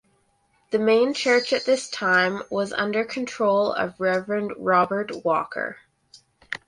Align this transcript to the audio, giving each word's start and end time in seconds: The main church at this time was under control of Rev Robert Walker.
The 0.71 0.79
main 0.79 1.13
church 1.13 1.53
at 1.53 1.65
this 1.65 1.87
time 1.87 2.41
was 2.49 2.73
under 2.73 3.05
control 3.05 3.71
of 3.71 3.99
Rev 3.99 4.51
Robert 4.57 5.23
Walker. 5.23 5.77